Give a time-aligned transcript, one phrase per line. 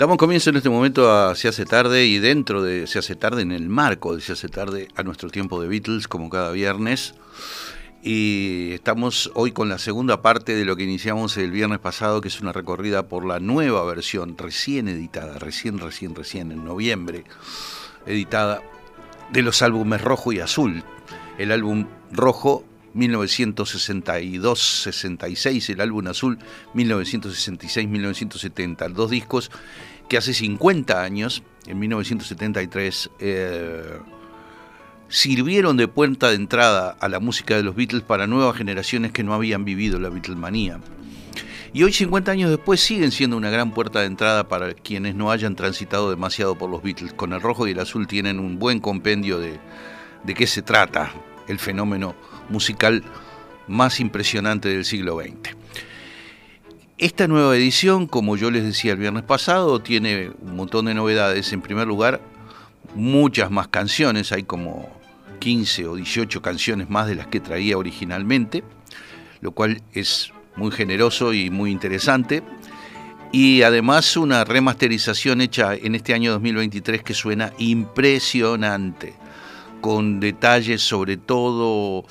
[0.00, 3.42] Damos comienzo en este momento a Se hace tarde y dentro de Se hace tarde,
[3.42, 7.12] en el marco de Se hace tarde, a nuestro tiempo de Beatles, como cada viernes.
[8.02, 12.28] Y estamos hoy con la segunda parte de lo que iniciamos el viernes pasado, que
[12.28, 17.24] es una recorrida por la nueva versión, recién editada, recién, recién, recién, en noviembre,
[18.06, 18.62] editada,
[19.30, 20.82] de los álbumes Rojo y Azul.
[21.36, 22.64] El álbum Rojo
[22.94, 26.38] 1962-66, el álbum azul
[26.74, 29.50] 1966-1970, dos discos
[30.10, 34.00] que hace 50 años, en 1973, eh,
[35.08, 39.22] sirvieron de puerta de entrada a la música de los Beatles para nuevas generaciones que
[39.22, 40.80] no habían vivido la Beatlemanía.
[41.72, 45.30] Y hoy, 50 años después, siguen siendo una gran puerta de entrada para quienes no
[45.30, 47.12] hayan transitado demasiado por los Beatles.
[47.12, 49.60] Con el rojo y el azul tienen un buen compendio de,
[50.24, 51.12] de qué se trata
[51.46, 52.16] el fenómeno
[52.48, 53.04] musical
[53.68, 55.59] más impresionante del siglo XX.
[57.00, 61.50] Esta nueva edición, como yo les decía el viernes pasado, tiene un montón de novedades.
[61.54, 62.20] En primer lugar,
[62.94, 64.86] muchas más canciones, hay como
[65.38, 68.62] 15 o 18 canciones más de las que traía originalmente,
[69.40, 72.42] lo cual es muy generoso y muy interesante.
[73.32, 79.14] Y además una remasterización hecha en este año 2023 que suena impresionante,
[79.80, 82.04] con detalles sobre todo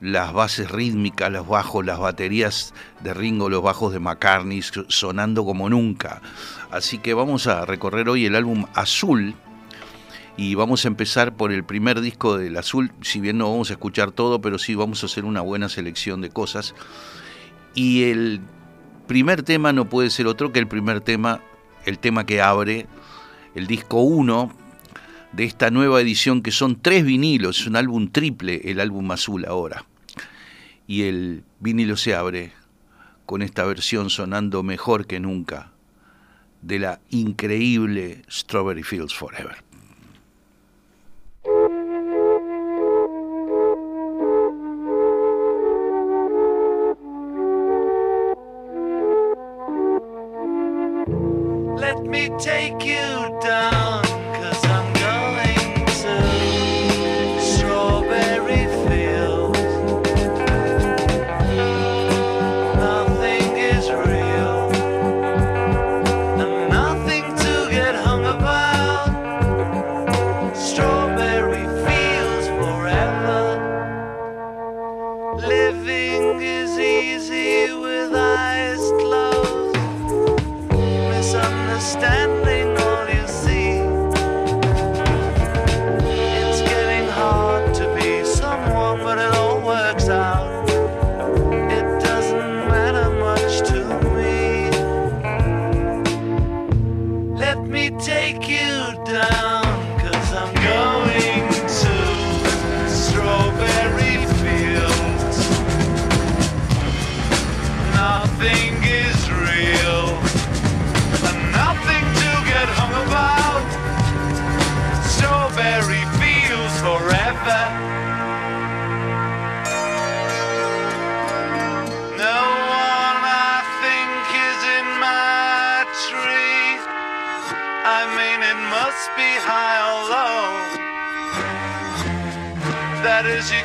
[0.00, 5.68] las bases rítmicas, los bajos, las baterías de Ringo, los bajos de McCartney sonando como
[5.68, 6.22] nunca.
[6.70, 9.34] Así que vamos a recorrer hoy el álbum Azul
[10.36, 13.74] y vamos a empezar por el primer disco del Azul, si bien no vamos a
[13.74, 16.74] escuchar todo, pero sí vamos a hacer una buena selección de cosas.
[17.74, 18.40] Y el
[19.06, 21.40] primer tema no puede ser otro que el primer tema,
[21.84, 22.86] el tema que abre
[23.54, 24.59] el disco 1
[25.32, 29.44] de esta nueva edición que son tres vinilos, es un álbum triple, el álbum azul
[29.44, 29.84] ahora
[30.90, 32.52] y el vinilo se abre
[33.24, 35.70] con esta versión sonando mejor que nunca
[36.62, 39.56] de la increíble Strawberry Fields Forever.
[51.78, 53.89] Let me take you down.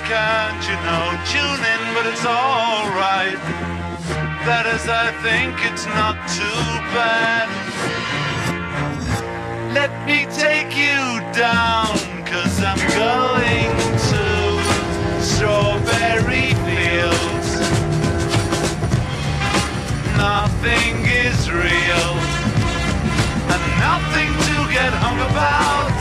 [0.04, 1.06] can't you know?
[1.32, 3.40] Tune in, but it's alright.
[4.46, 7.50] That is, I think it's not too bad.
[9.74, 13.74] Let me take you down, cause I'm going
[14.12, 14.26] to
[15.24, 17.50] strawberry fields.
[20.16, 22.12] Nothing is real,
[23.52, 25.92] and nothing to get hung about.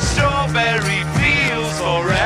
[0.00, 0.97] Strawberry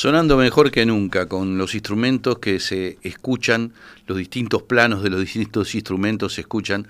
[0.00, 3.74] Sonando mejor que nunca, con los instrumentos que se escuchan,
[4.06, 6.88] los distintos planos de los distintos instrumentos se escuchan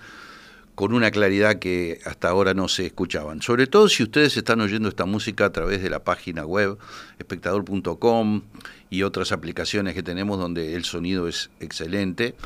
[0.76, 3.42] con una claridad que hasta ahora no se escuchaban.
[3.42, 6.78] Sobre todo si ustedes están oyendo esta música a través de la página web
[7.18, 8.42] espectador.com
[8.90, 12.36] y otras aplicaciones que tenemos donde el sonido es excelente.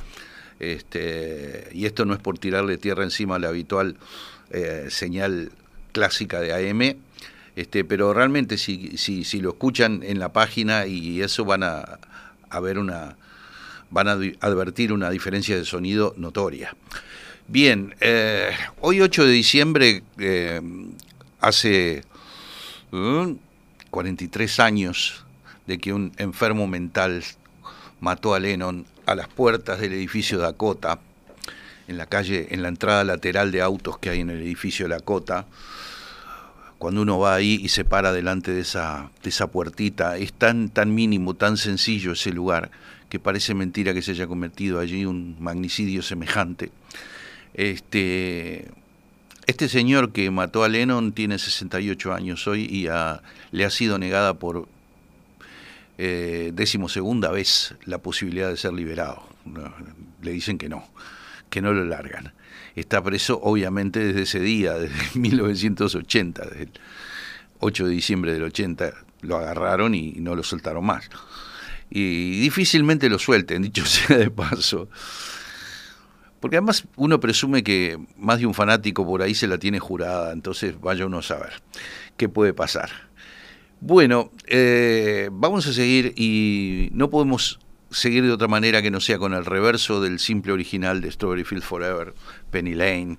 [0.60, 3.96] Este, y esto no es por tirarle tierra encima a la habitual
[4.48, 5.52] eh, señal
[5.92, 6.96] clásica de AM,
[7.56, 11.98] este, pero realmente si, si, lo escuchan en la página y eso van a,
[12.60, 13.16] ver una
[13.90, 16.74] van a advertir una diferencia de sonido notoria.
[17.46, 20.60] Bien, eh, hoy 8 de diciembre, eh,
[21.40, 22.02] hace
[23.90, 25.24] 43 años
[25.66, 27.22] de que un enfermo mental
[28.00, 30.98] mató a Lennon a las puertas del edificio Dakota,
[31.86, 35.46] en la calle, en la entrada lateral de autos que hay en el edificio Dakota
[36.78, 40.68] cuando uno va ahí y se para delante de esa, de esa puertita, es tan,
[40.68, 42.70] tan mínimo, tan sencillo ese lugar,
[43.08, 46.70] que parece mentira que se haya cometido allí un magnicidio semejante.
[47.54, 48.68] Este,
[49.46, 52.88] este señor que mató a Lennon tiene 68 años hoy y
[53.52, 54.68] le ha sido negada por
[55.96, 59.22] eh, decimosegunda vez la posibilidad de ser liberado.
[60.22, 60.84] Le dicen que no,
[61.50, 62.32] que no lo largan
[62.74, 66.70] está preso obviamente desde ese día, desde 1980, desde el
[67.60, 68.92] 8 de diciembre del 80
[69.22, 71.08] lo agarraron y no lo soltaron más.
[71.90, 74.88] Y difícilmente lo suelten, dicho sea de paso.
[76.40, 80.32] Porque además uno presume que más de un fanático por ahí se la tiene jurada,
[80.32, 81.62] entonces vaya uno a saber
[82.18, 82.90] qué puede pasar.
[83.80, 87.60] Bueno, eh, vamos a seguir y no podemos
[87.94, 91.44] seguir de otra manera que no sea con el reverso del simple original de Strawberry
[91.44, 92.14] Field Forever,
[92.50, 93.18] Penny Lane.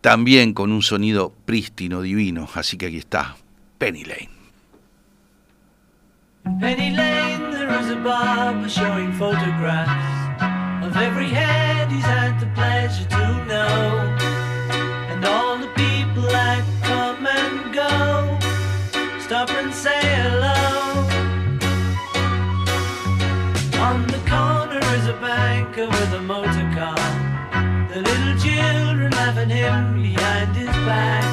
[0.00, 2.48] También con un sonido prístino, divino.
[2.54, 3.36] Así que aquí está,
[3.78, 4.30] Penny Lane.
[6.60, 10.18] Penny Lane, there is a showing photographs
[10.84, 14.27] of every head he's had the pleasure to know,
[30.88, 31.27] back.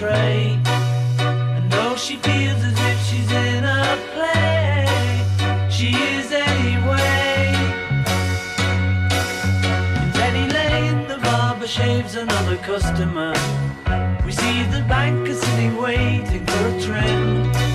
[0.00, 0.58] Poppies from a tray.
[1.18, 4.86] And though she feels as if she's in a play,
[5.70, 7.54] she is anyway.
[10.02, 13.34] In Penny Lane, the barber shaves another customer.
[14.24, 17.69] We see the banker sitting waiting for a trim.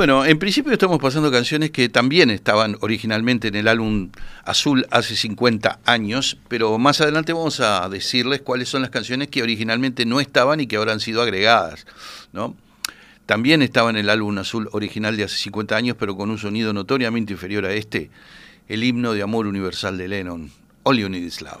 [0.00, 4.08] Bueno, en principio estamos pasando canciones que también estaban originalmente en el álbum
[4.46, 9.42] Azul hace 50 años, pero más adelante vamos a decirles cuáles son las canciones que
[9.42, 11.84] originalmente no estaban y que ahora han sido agregadas.
[13.26, 16.72] También estaba en el álbum Azul original de hace 50 años, pero con un sonido
[16.72, 18.10] notoriamente inferior a este,
[18.68, 20.50] el himno de amor universal de Lennon,
[20.82, 21.60] All You Need Is Love.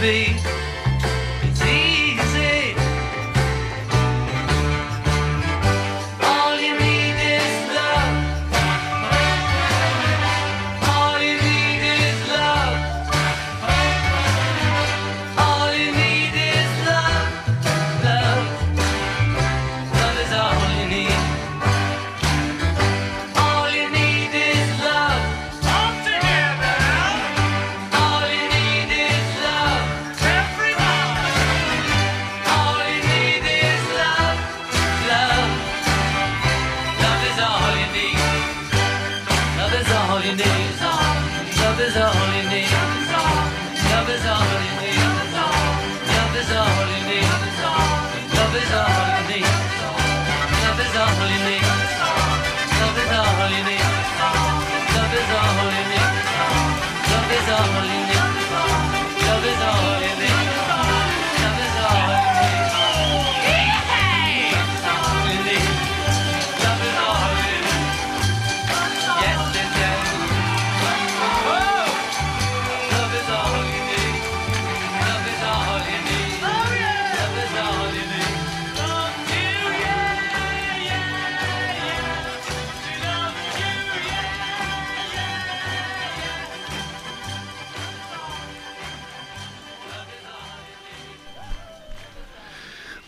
[0.00, 0.57] Be.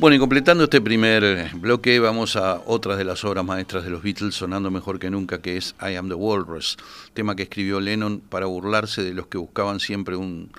[0.01, 3.91] Bueno, y completando este primer eh, bloque, vamos a otras de las obras maestras de
[3.91, 6.79] los Beatles sonando mejor que nunca, que es I Am the Walrus,
[7.13, 10.53] tema que escribió Lennon para burlarse de los que buscaban siempre un,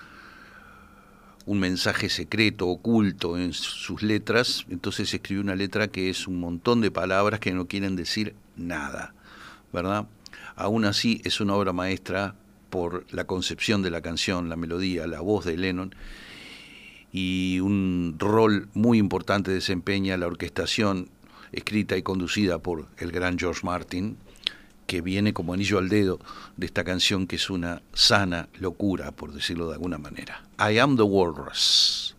[1.48, 4.67] un mensaje secreto, oculto en sus letras.
[4.69, 9.15] Entonces escribió una letra que es un montón de palabras que no quieren decir nada,
[9.74, 10.05] ¿verdad?
[10.55, 12.36] Aún así, es una obra maestra
[12.69, 15.95] por la concepción de la canción, la melodía, la voz de Lennon
[17.12, 21.10] y un rol muy importante desempeña la orquestación
[21.51, 24.18] escrita y conducida por el gran George Martin,
[24.88, 26.20] que viene como anillo al dedo
[26.58, 30.44] de esta canción que es una sana locura, por decirlo de alguna manera.
[30.60, 32.15] I am the walrus.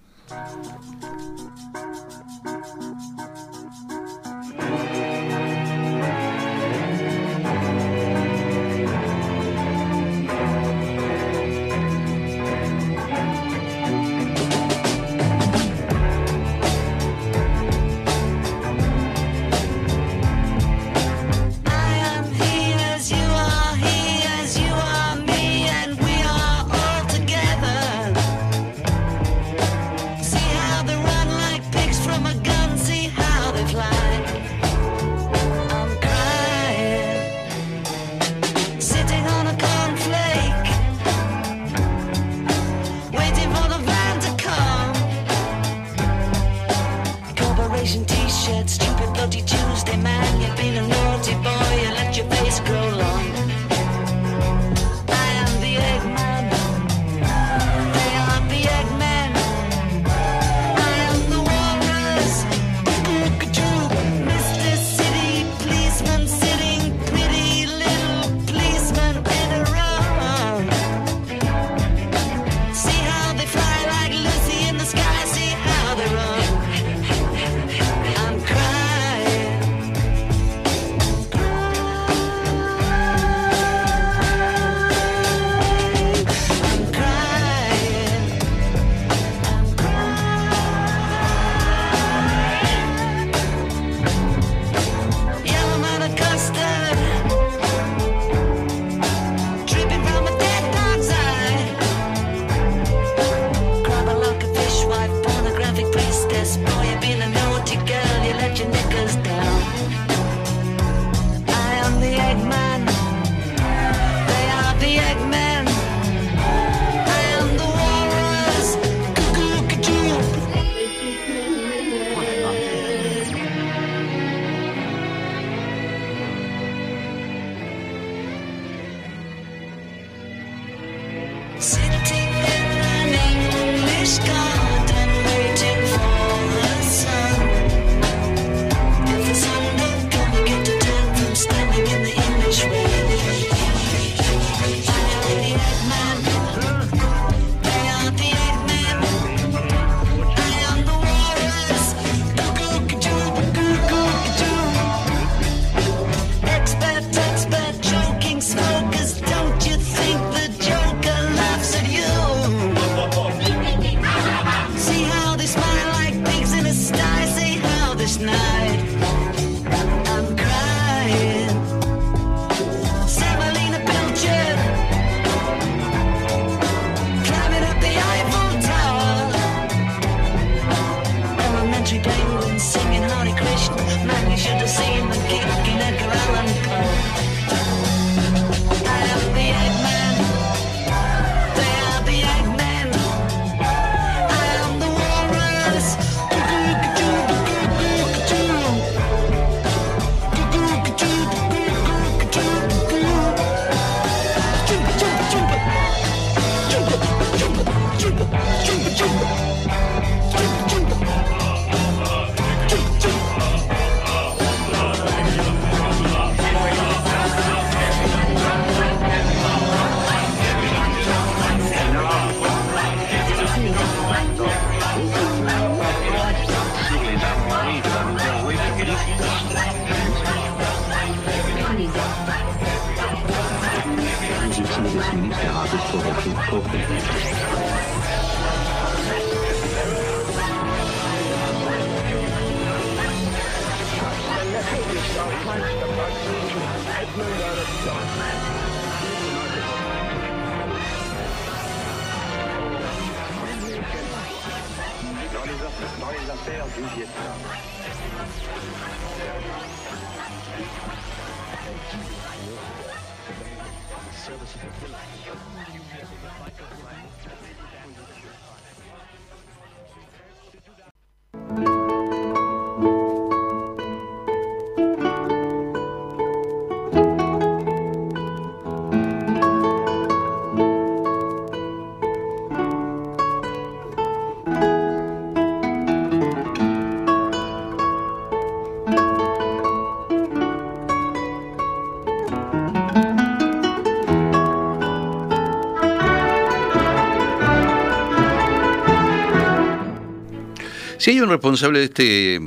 [301.03, 302.41] Si hay un responsable de este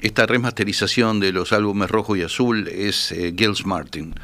[0.00, 4.16] esta remasterización de los álbumes rojo y azul es eh, Gils Martin.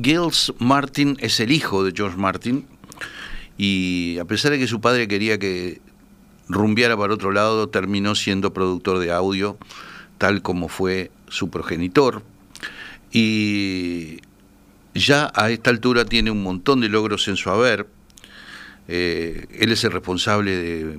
[0.00, 2.68] Gils Martin es el hijo de George Martin
[3.58, 5.80] y a pesar de que su padre quería que
[6.48, 9.58] rumbeara para otro lado, terminó siendo productor de audio,
[10.18, 12.22] tal como fue su progenitor.
[13.10, 14.18] Y
[14.94, 17.88] ya a esta altura tiene un montón de logros en su haber.
[18.86, 20.98] Eh, él es el responsable de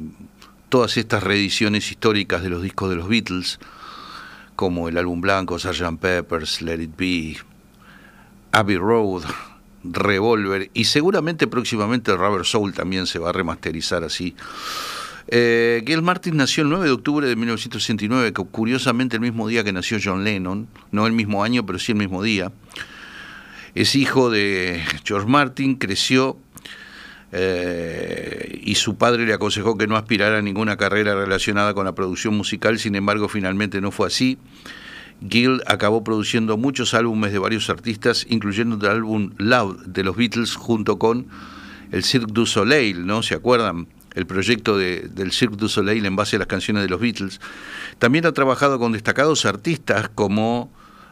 [0.69, 3.60] todas estas reediciones históricas de los discos de los Beatles,
[4.56, 5.99] como el álbum blanco, Sgt.
[5.99, 7.38] Peppers, Let It Be,
[8.51, 9.23] Abbey Road,
[9.84, 14.36] Revolver y seguramente próximamente Rubber Soul también se va a remasterizar así.
[15.30, 19.63] Eh, Gail Martin nació el 9 de octubre de 1969, que curiosamente el mismo día
[19.63, 22.51] que nació John Lennon, no el mismo año, pero sí el mismo día.
[23.75, 26.38] Es hijo de George Martin, creció
[27.31, 31.93] eh, y su padre le aconsejó que no aspirara a ninguna carrera relacionada con la
[31.95, 34.37] producción musical, sin embargo finalmente no fue así.
[35.27, 40.55] Gill acabó produciendo muchos álbumes de varios artistas, incluyendo el álbum Loud de los Beatles
[40.55, 41.27] junto con
[41.91, 43.23] el Cirque du Soleil, ¿no?
[43.23, 43.87] ¿Se acuerdan?
[44.13, 47.39] El proyecto de- del Cirque du Soleil en base a las canciones de los Beatles.
[47.99, 50.71] También ha trabajado con destacados artistas como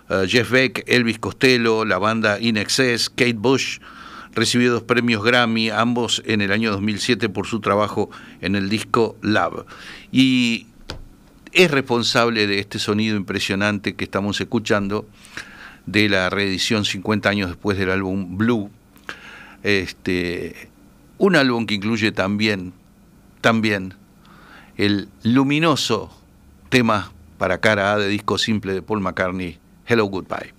[0.09, 3.79] eh, Jeff Beck, Elvis Costello, la banda In Excess, Kate Bush,
[4.35, 9.17] recibió dos premios Grammy, ambos en el año 2007 por su trabajo en el disco
[9.21, 9.65] Love.
[10.11, 10.67] Y
[11.53, 15.07] es responsable de este sonido impresionante que estamos escuchando,
[15.85, 18.69] de la reedición 50 años después del álbum Blue.
[19.63, 20.69] Este,
[21.17, 22.73] un álbum que incluye también,
[23.41, 23.93] también
[24.77, 26.11] el luminoso
[26.69, 30.54] tema para cara A de disco simple de Paul McCartney, Hello Goodbye.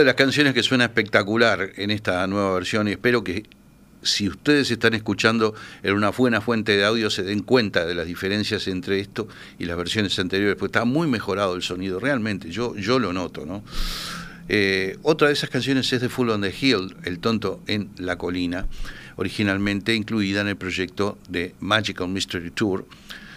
[0.00, 3.44] De las canciones que suena espectacular en esta nueva versión, y espero que
[4.02, 8.06] si ustedes están escuchando en una buena fuente de audio se den cuenta de las
[8.06, 12.74] diferencias entre esto y las versiones anteriores, porque está muy mejorado el sonido, realmente, yo,
[12.76, 13.62] yo lo noto, ¿no?
[14.48, 18.16] Eh, otra de esas canciones es de Full on the Hill, El tonto en la
[18.16, 18.66] colina,
[19.16, 22.86] originalmente incluida en el proyecto de Magical Mystery Tour,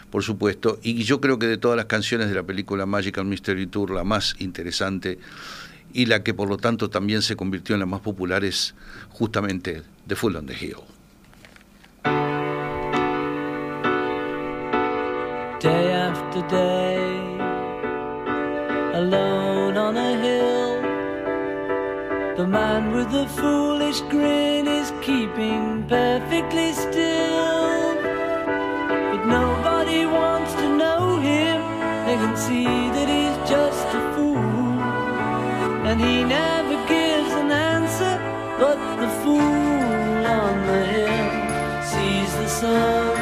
[0.10, 3.68] por supuesto, y yo creo que de todas las canciones de la película Magical Mystery
[3.68, 5.20] Tour, la más interesante
[5.94, 8.76] y la que por lo tanto también se convirtió en la más popular es
[9.10, 10.78] justamente The Full on the Hill.
[15.64, 17.08] day after day,
[19.00, 20.82] alone on a hill.
[22.36, 27.96] The man with the foolish grin is keeping perfectly still.
[29.12, 31.62] But nobody wants to know him,
[32.08, 34.03] they can see that he's just a.
[35.94, 38.18] And he never gives an answer,
[38.58, 43.13] but the fool on the hill sees the sun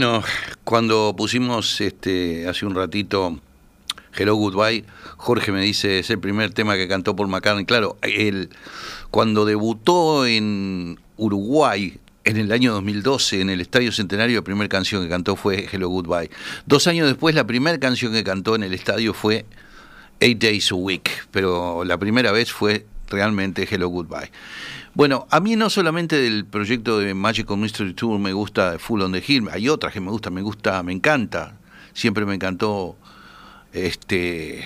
[0.00, 0.22] Bueno,
[0.62, 3.36] cuando pusimos este hace un ratito
[4.16, 4.84] Hello Goodbye,
[5.16, 7.64] Jorge me dice, es el primer tema que cantó Paul McCartney.
[7.64, 8.50] Claro, él,
[9.10, 15.02] cuando debutó en Uruguay en el año 2012 en el Estadio Centenario, la primera canción
[15.02, 16.30] que cantó fue Hello Goodbye.
[16.64, 19.46] Dos años después, la primera canción que cantó en el estadio fue
[20.20, 24.30] Eight Days a Week, pero la primera vez fue realmente Hello Goodbye.
[24.98, 29.12] Bueno, a mí no solamente del proyecto de Magical Mystery Tour me gusta Full on
[29.12, 31.56] the Hill, hay otras que me gustan, me gusta, me encanta,
[31.92, 32.96] siempre me encantó,
[33.72, 34.64] este,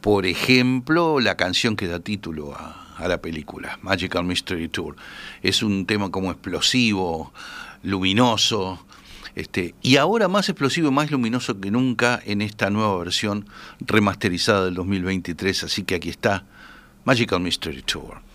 [0.00, 4.96] por ejemplo, la canción que da título a, la película, Magical Mystery Tour.
[5.44, 7.32] Es un tema como explosivo,
[7.84, 8.84] luminoso,
[9.36, 14.74] este, y ahora más explosivo, más luminoso que nunca en esta nueva versión remasterizada del
[14.74, 15.62] 2023.
[15.62, 16.44] Así que aquí está
[17.04, 18.25] Magical Mystery Tour.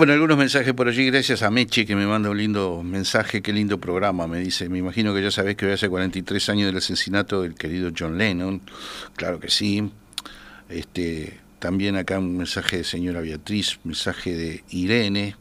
[0.00, 3.52] Bueno, algunos mensajes por allí, gracias a Meche que me manda un lindo mensaje, qué
[3.52, 6.78] lindo programa, me dice, me imagino que ya sabés que hoy hace 43 años del
[6.78, 8.62] asesinato del querido John Lennon,
[9.14, 9.90] claro que sí,
[10.70, 15.36] este, también acá un mensaje de señora Beatriz, mensaje de Irene,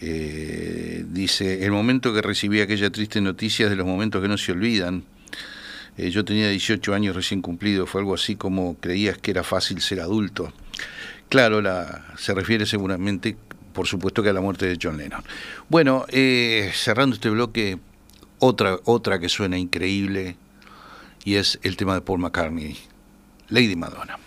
[0.00, 4.38] eh, dice, el momento que recibí aquella triste noticia es de los momentos que no
[4.38, 5.04] se olvidan,
[5.98, 9.80] Eh, yo tenía 18 años recién cumplido, fue algo así como creías que era fácil
[9.80, 10.52] ser adulto.
[11.28, 13.36] Claro, la, se refiere seguramente,
[13.72, 15.22] por supuesto, que a la muerte de John Lennon.
[15.68, 17.78] Bueno, eh, cerrando este bloque,
[18.38, 20.36] otra, otra que suena increíble
[21.24, 22.76] y es el tema de Paul McCartney,
[23.48, 24.18] Lady Madonna.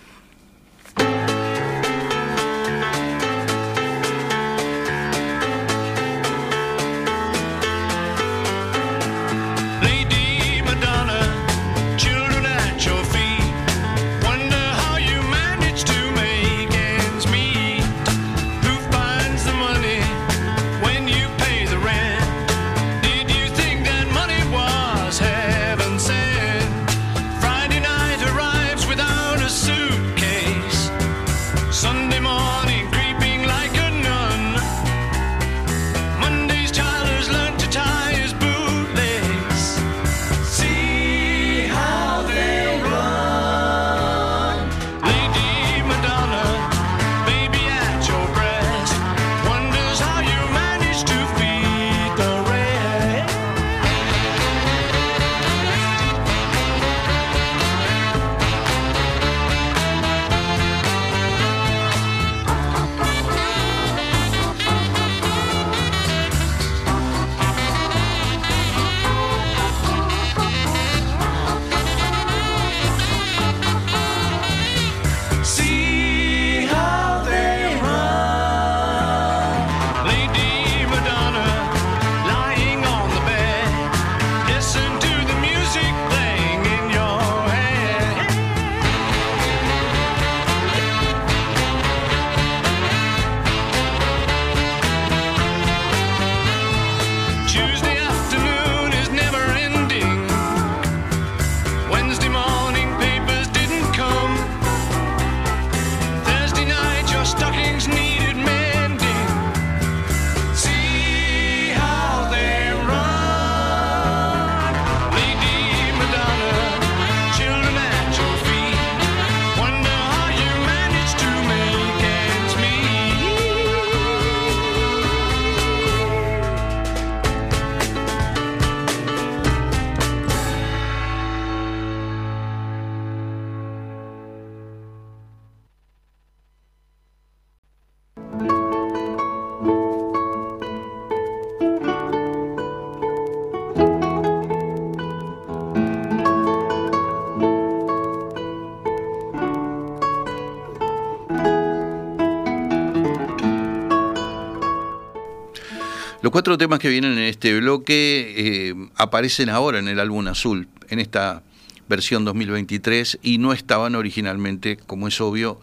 [156.39, 160.99] Cuatro temas que vienen en este bloque eh, aparecen ahora en el álbum azul, en
[160.99, 161.43] esta
[161.89, 165.59] versión 2023, y no estaban originalmente, como es obvio,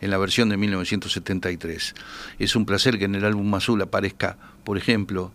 [0.00, 1.94] en la versión de 1973.
[2.38, 5.32] Es un placer que en el álbum azul aparezca, por ejemplo,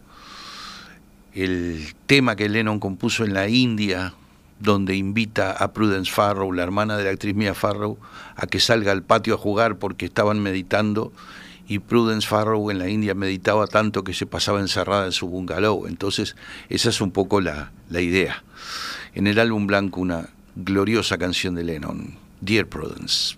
[1.34, 4.14] el tema que Lennon compuso en la India,
[4.62, 7.98] donde invita a Prudence Farrow, la hermana de la actriz Mia Farrow,
[8.38, 11.12] a que salga al patio a jugar porque estaban meditando
[11.68, 15.88] y Prudence Farrow en la India meditaba tanto que se pasaba encerrada en su bungalow.
[15.88, 16.36] Entonces,
[16.70, 18.44] esa es un poco la, la idea.
[19.14, 23.36] En el álbum blanco, una gloriosa canción de Lennon, Dear Prudence.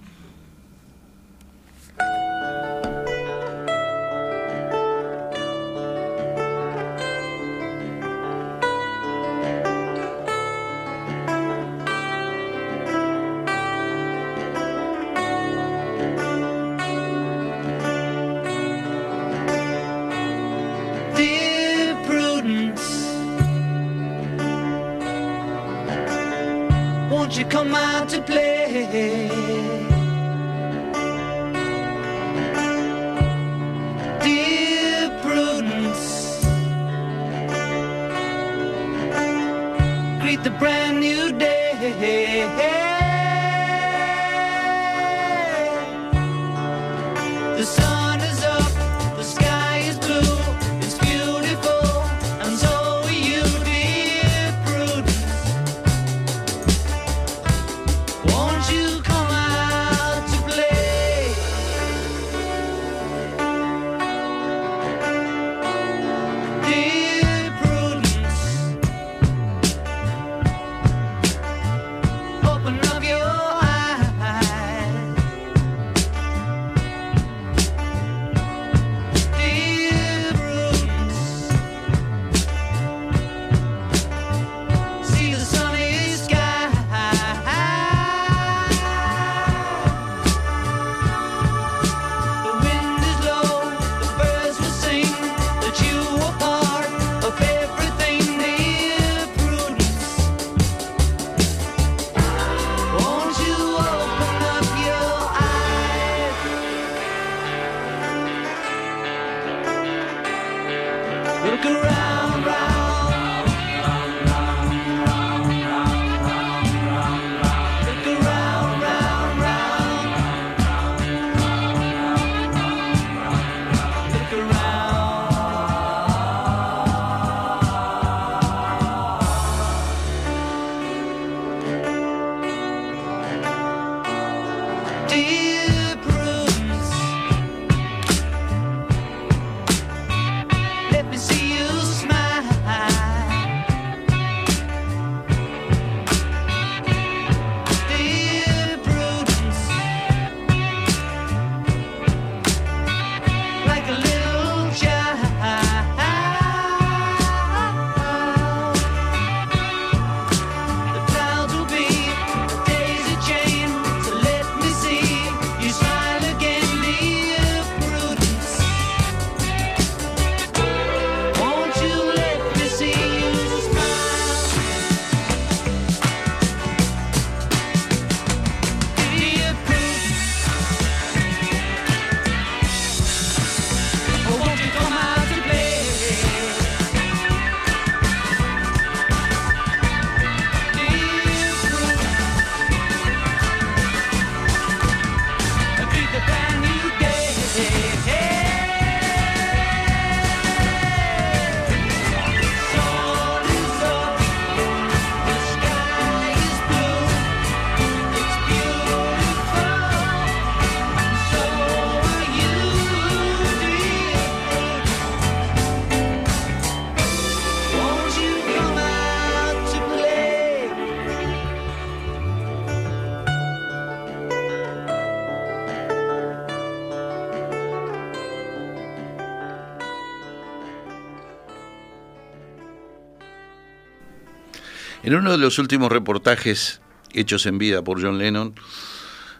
[235.07, 236.81] En uno de los últimos reportajes
[237.13, 238.55] hechos en vida por John Lennon,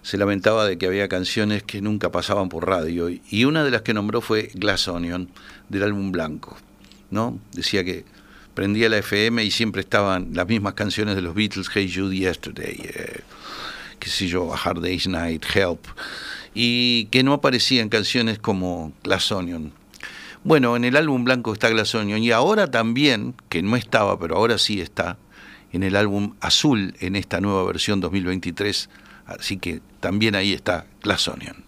[0.01, 3.82] se lamentaba de que había canciones que nunca pasaban por radio y una de las
[3.82, 5.30] que nombró fue Glass Onion
[5.68, 6.55] del álbum Blanco,
[7.11, 7.38] ¿no?
[7.51, 8.05] Decía que
[8.53, 12.80] prendía la FM y siempre estaban las mismas canciones de los Beatles, Hey Jude, Yesterday,
[12.86, 13.20] eh,
[13.99, 15.86] qué sé yo, A Hard Day's Night, Help,
[16.53, 19.74] y que no aparecían canciones como Glass Onion.
[20.45, 24.38] Bueno, en el álbum blanco está Glass Onion y ahora también, que no estaba, pero
[24.38, 25.18] ahora sí está,
[25.72, 28.89] en el álbum azul en esta nueva versión 2023,
[29.26, 31.66] así que también ahí está Glass Onion.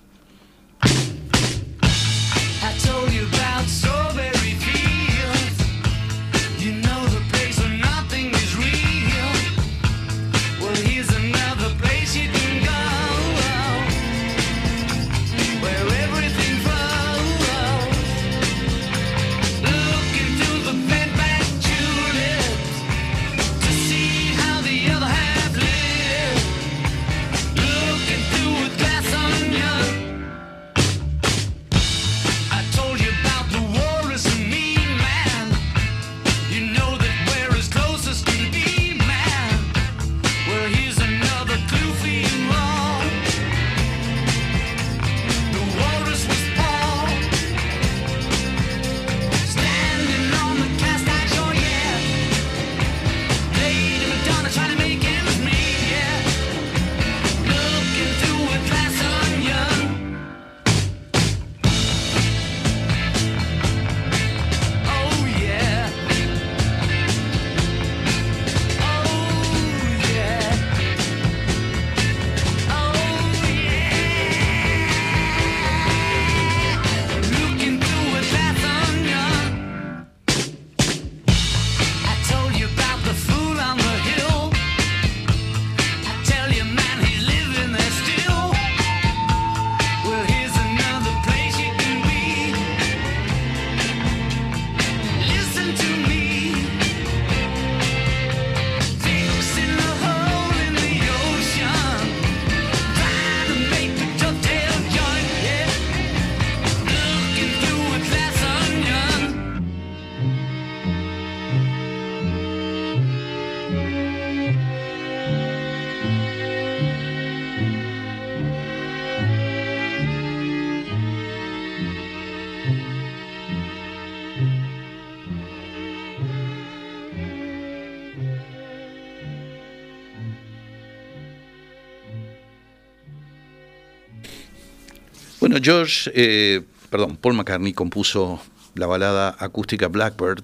[135.50, 138.40] Bueno, George, eh, perdón, Paul McCartney compuso
[138.76, 140.44] la balada acústica Blackbird.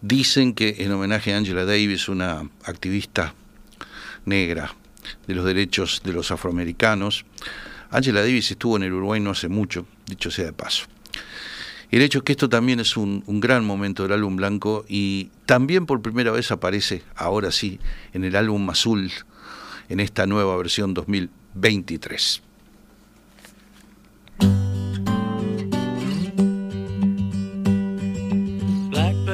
[0.00, 3.34] Dicen que en homenaje a Angela Davis, una activista
[4.24, 4.76] negra
[5.26, 7.24] de los derechos de los afroamericanos.
[7.90, 10.84] Angela Davis estuvo en el Uruguay no hace mucho, dicho sea de paso.
[11.90, 15.30] El hecho es que esto también es un, un gran momento del álbum blanco y
[15.46, 17.80] también por primera vez aparece, ahora sí,
[18.12, 19.10] en el álbum azul,
[19.88, 22.42] en esta nueva versión 2023.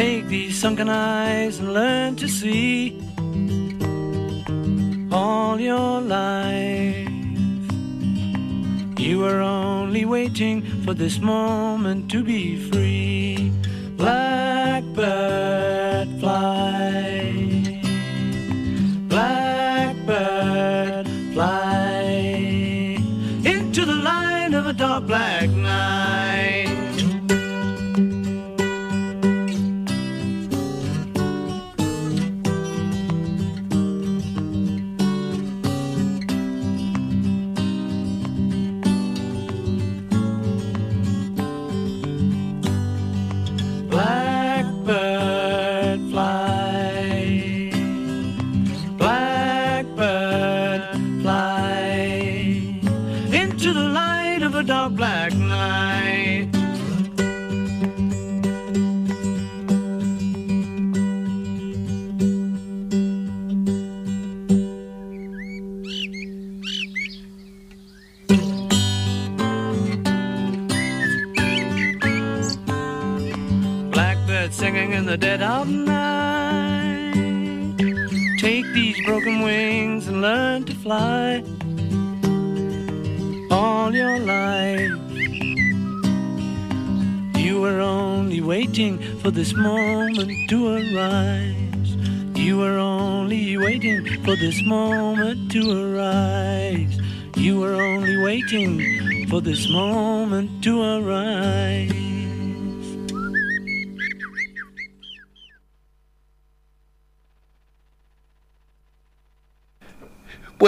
[0.00, 2.98] Take these sunken eyes and learn to see
[5.12, 7.06] all your life.
[8.98, 13.52] You were only waiting for this moment to be free.
[13.98, 14.98] Blackbird
[16.18, 17.19] fly.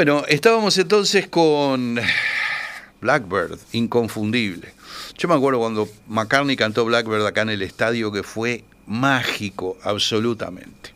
[0.04, 1.96] Bueno, estábamos entonces con
[3.00, 4.74] Blackbird, inconfundible.
[5.16, 10.92] Yo me acuerdo cuando McCartney cantó Blackbird acá en el estadio, que fue mágico, absolutamente.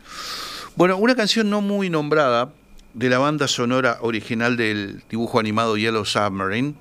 [0.75, 2.51] Bueno, una canción no muy nombrada
[2.95, 6.73] de la banda sonora original del dibujo animado Yellow Submarine.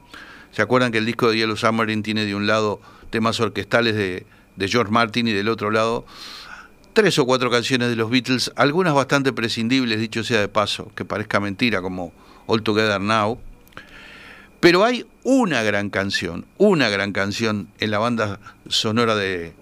[0.51, 4.27] ¿Se acuerdan que el disco de Yellow Submarine tiene de un lado temas orquestales de,
[4.57, 6.05] de George Martin y del otro lado
[6.97, 11.05] tres o cuatro canciones de los Beatles, algunas bastante prescindibles, dicho sea de paso, que
[11.05, 12.11] parezca mentira, como
[12.47, 13.39] All Together Now.
[14.61, 18.41] Pero hay una gran canción, una gran canción en la banda
[18.71, 19.53] sonora de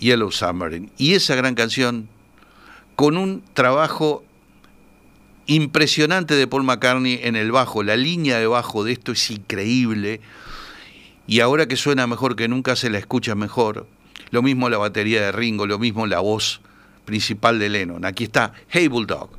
[0.00, 0.90] Yellow Submarine.
[0.98, 2.08] Y esa gran canción,
[2.96, 4.24] con un trabajo
[5.46, 10.20] impresionante de Paul McCartney en el bajo, la línea de bajo de esto es increíble.
[11.28, 13.86] Y ahora que suena mejor que nunca, se la escucha mejor.
[14.30, 16.60] Lo mismo la batería de Ringo, lo mismo la voz
[17.04, 18.04] principal de Lennon.
[18.04, 19.30] Aquí está Hey Bulldog.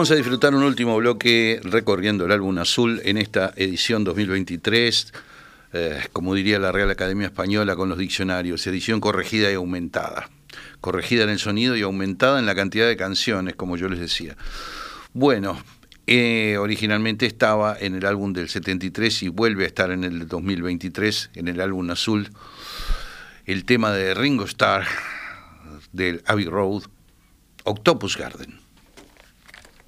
[0.00, 5.12] Vamos a disfrutar un último bloque recorriendo el álbum azul en esta edición 2023,
[5.74, 10.30] eh, como diría la Real Academia Española con los diccionarios, edición corregida y aumentada.
[10.80, 14.38] Corregida en el sonido y aumentada en la cantidad de canciones, como yo les decía.
[15.12, 15.62] Bueno,
[16.06, 21.32] eh, originalmente estaba en el álbum del 73 y vuelve a estar en el 2023,
[21.34, 22.30] en el álbum azul,
[23.44, 24.86] el tema de Ringo Starr
[25.92, 26.84] del Abbey Road,
[27.64, 28.59] Octopus Garden.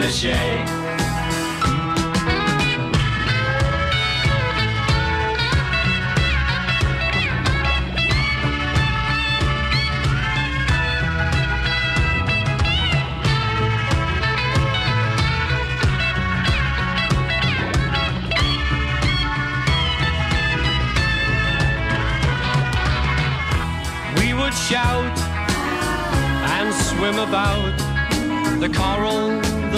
[0.00, 0.66] the shade.
[24.16, 25.18] We would shout
[26.56, 27.76] and swim about
[28.60, 29.49] the coral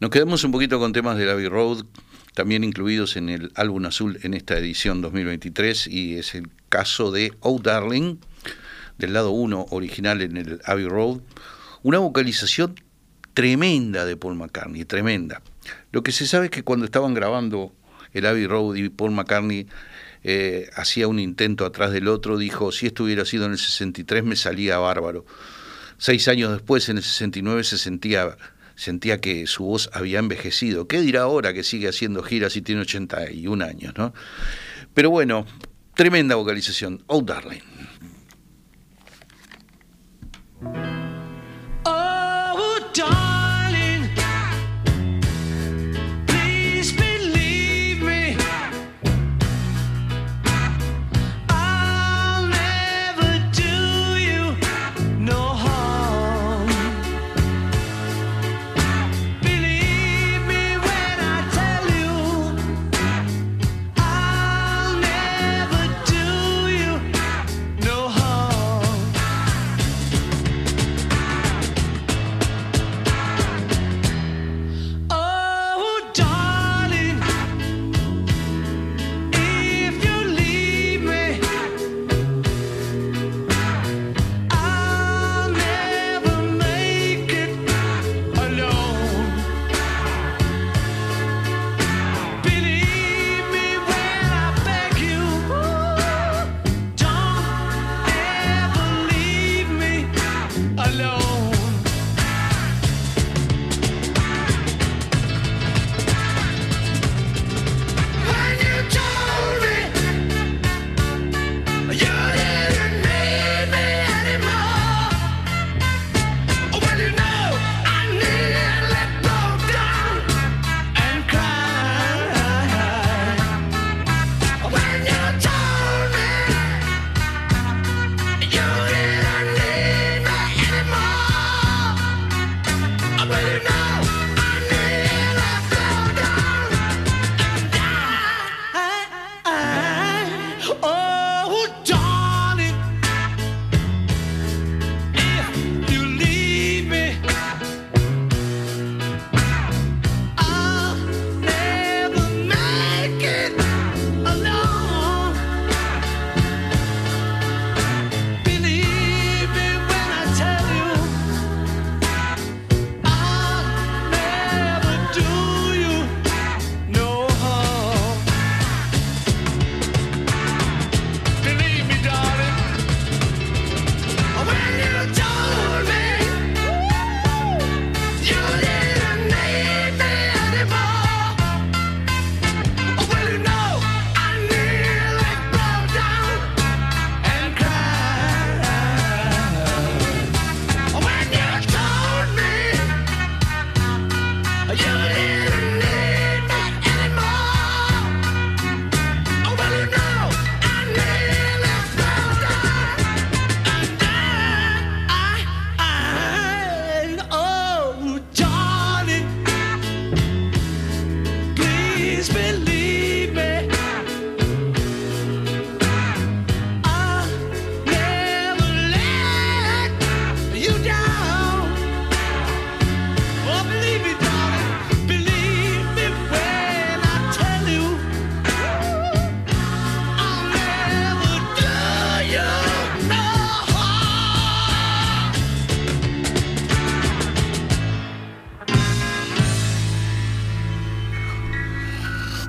[0.00, 1.84] Nos quedamos un poquito con temas del Abbey Road,
[2.32, 7.32] también incluidos en el álbum azul en esta edición 2023, y es el caso de
[7.40, 8.18] Oh Darling,
[8.96, 11.18] del lado 1 original en el Abbey Road,
[11.82, 12.76] una vocalización
[13.34, 15.42] tremenda de Paul McCartney, tremenda.
[15.90, 17.72] Lo que se sabe es que cuando estaban grabando
[18.12, 19.66] el Abbey Road y Paul McCartney
[20.22, 24.22] eh, hacía un intento atrás del otro, dijo, si esto hubiera sido en el 63
[24.22, 25.26] me salía bárbaro.
[25.96, 28.36] Seis años después, en el 69, se sentía,
[28.78, 30.86] sentía que su voz había envejecido.
[30.86, 33.92] ¿Qué dirá ahora que sigue haciendo giras y tiene 81 años?
[33.98, 34.14] ¿no?
[34.94, 35.46] Pero bueno,
[35.94, 37.02] tremenda vocalización.
[37.08, 37.60] Oh, darling.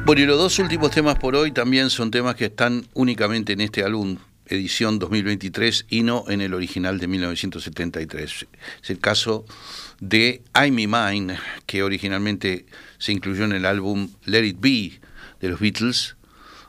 [0.09, 3.61] Bueno, y los dos últimos temas por hoy también son temas que están únicamente en
[3.61, 8.47] este álbum, edición 2023, y no en el original de 1973.
[8.81, 9.45] Es el caso
[9.99, 11.37] de I'm Me Mine,
[11.67, 12.65] que originalmente
[12.97, 14.99] se incluyó en el álbum Let It Be
[15.41, 16.15] de los Beatles,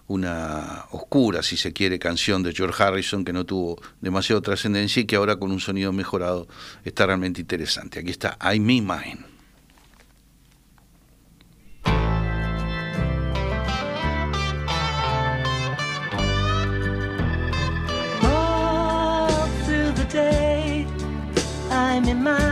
[0.06, 5.06] una oscura, si se quiere, canción de George Harrison que no tuvo demasiada trascendencia y
[5.06, 6.46] que ahora con un sonido mejorado
[6.84, 8.00] está realmente interesante.
[8.00, 9.39] Aquí está I'm Me Mine.
[22.00, 22.49] I'm in mine,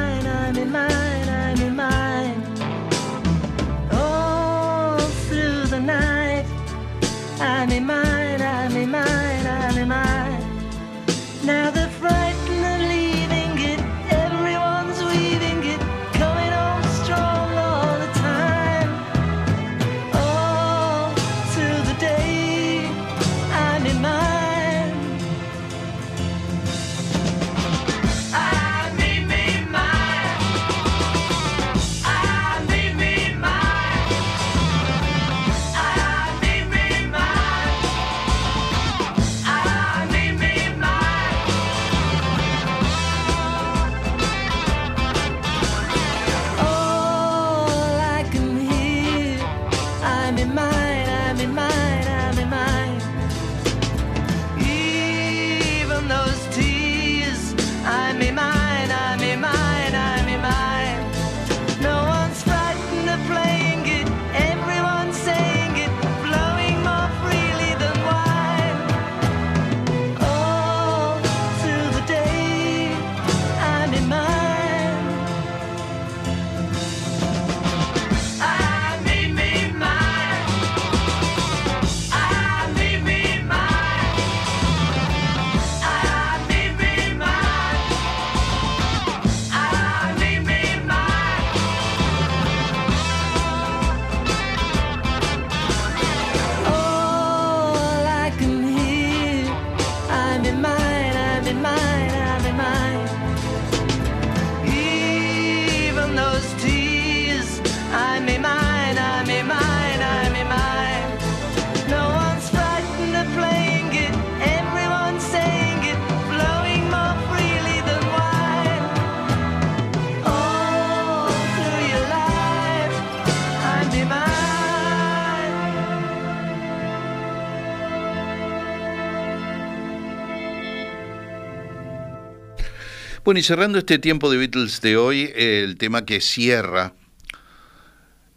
[133.28, 136.94] Bueno, y cerrando este tiempo de Beatles de hoy, el tema que cierra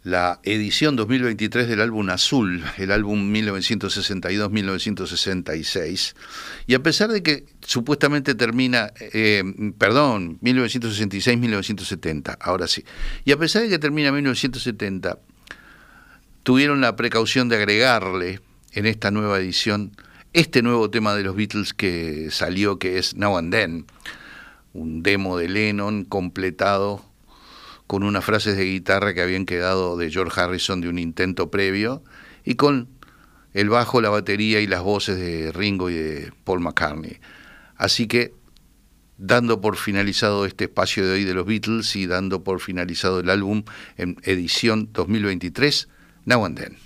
[0.02, 6.14] la edición 2023 del álbum Azul, el álbum 1962-1966.
[6.66, 9.42] Y a pesar de que supuestamente termina, eh,
[9.78, 12.84] perdón, 1966-1970, ahora sí.
[13.24, 15.18] Y a pesar de que termina 1970,
[16.42, 18.40] tuvieron la precaución de agregarle
[18.72, 19.96] en esta nueva edición
[20.34, 23.86] este nuevo tema de los Beatles que salió, que es Now and Then
[24.72, 27.04] un demo de Lennon completado
[27.86, 32.02] con unas frases de guitarra que habían quedado de George Harrison de un intento previo
[32.44, 32.88] y con
[33.52, 37.18] el bajo, la batería y las voces de Ringo y de Paul McCartney.
[37.76, 38.34] Así que
[39.18, 43.30] dando por finalizado este espacio de hoy de los Beatles y dando por finalizado el
[43.30, 43.64] álbum
[43.96, 45.88] en edición 2023,
[46.24, 46.76] Now and Then.